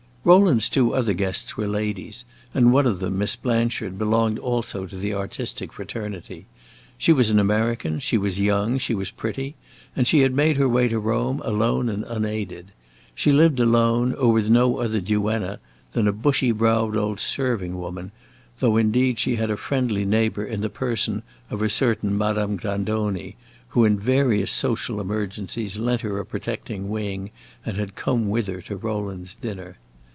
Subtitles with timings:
[0.23, 4.95] Rowland's two other guests were ladies, and one of them, Miss Blanchard, belonged also to
[4.95, 6.45] the artistic fraternity.
[6.95, 9.55] She was an American, she was young, she was pretty,
[9.95, 12.71] and she had made her way to Rome alone and unaided.
[13.15, 15.59] She lived alone, or with no other duenna
[15.93, 18.11] than a bushy browed old serving woman,
[18.59, 23.37] though indeed she had a friendly neighbor in the person of a certain Madame Grandoni,
[23.69, 27.31] who in various social emergencies lent her a protecting wing,
[27.65, 29.79] and had come with her to Rowland's dinner.